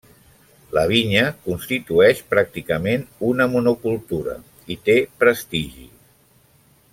La 0.75 0.83
vinya 0.91 1.25
constitueix 1.47 2.21
pràcticament 2.31 3.05
una 3.33 3.47
monocultura 3.57 4.35
i 4.77 4.79
té 4.89 4.97
prestigi. 5.25 5.87